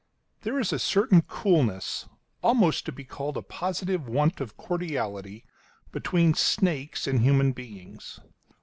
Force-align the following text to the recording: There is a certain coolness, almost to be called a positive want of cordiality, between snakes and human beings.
There 0.41 0.59
is 0.59 0.73
a 0.73 0.79
certain 0.79 1.21
coolness, 1.21 2.09
almost 2.41 2.87
to 2.87 2.91
be 2.91 3.03
called 3.03 3.37
a 3.37 3.43
positive 3.43 4.07
want 4.09 4.41
of 4.41 4.57
cordiality, 4.57 5.45
between 5.91 6.33
snakes 6.33 7.05
and 7.05 7.19
human 7.19 7.51
beings. 7.51 8.19